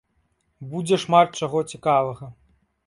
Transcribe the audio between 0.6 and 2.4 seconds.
Будзе шмат чаго цікавага!